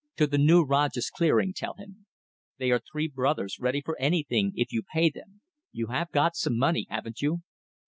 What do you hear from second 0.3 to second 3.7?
new Rajah's clearing, tell him. They are three brothers,